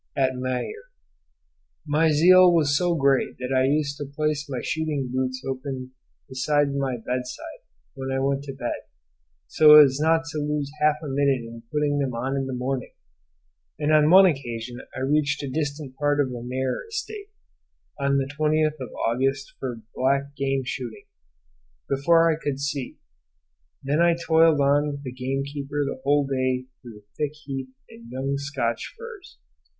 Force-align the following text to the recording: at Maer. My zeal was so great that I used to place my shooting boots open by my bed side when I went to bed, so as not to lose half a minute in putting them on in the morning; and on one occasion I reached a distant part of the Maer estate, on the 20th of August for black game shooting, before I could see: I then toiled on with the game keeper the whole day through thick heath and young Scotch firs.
at 0.17 0.33
Maer. 0.33 0.89
My 1.85 2.09
zeal 2.09 2.51
was 2.51 2.75
so 2.75 2.95
great 2.95 3.37
that 3.37 3.53
I 3.55 3.65
used 3.65 3.97
to 3.97 4.05
place 4.05 4.49
my 4.49 4.59
shooting 4.59 5.11
boots 5.13 5.43
open 5.47 5.91
by 6.27 6.63
my 6.75 6.97
bed 6.97 7.27
side 7.27 7.59
when 7.93 8.09
I 8.11 8.17
went 8.19 8.41
to 8.45 8.53
bed, 8.55 8.81
so 9.45 9.77
as 9.79 9.99
not 10.01 10.23
to 10.31 10.39
lose 10.39 10.71
half 10.81 10.95
a 11.03 11.07
minute 11.07 11.41
in 11.47 11.61
putting 11.71 11.99
them 11.99 12.15
on 12.15 12.35
in 12.35 12.47
the 12.47 12.55
morning; 12.55 12.93
and 13.77 13.93
on 13.93 14.09
one 14.09 14.25
occasion 14.25 14.79
I 14.95 15.01
reached 15.01 15.43
a 15.43 15.47
distant 15.47 15.95
part 15.97 16.19
of 16.19 16.31
the 16.31 16.41
Maer 16.41 16.83
estate, 16.87 17.29
on 17.99 18.17
the 18.17 18.25
20th 18.25 18.81
of 18.81 18.89
August 19.07 19.53
for 19.59 19.81
black 19.93 20.35
game 20.35 20.63
shooting, 20.65 21.05
before 21.87 22.27
I 22.27 22.39
could 22.41 22.59
see: 22.59 22.97
I 23.83 23.95
then 23.97 24.15
toiled 24.25 24.61
on 24.61 24.87
with 24.89 25.03
the 25.03 25.11
game 25.11 25.43
keeper 25.45 25.85
the 25.85 26.01
whole 26.03 26.25
day 26.25 26.65
through 26.81 27.03
thick 27.15 27.33
heath 27.35 27.69
and 27.91 28.09
young 28.09 28.39
Scotch 28.39 28.95
firs. 28.97 29.37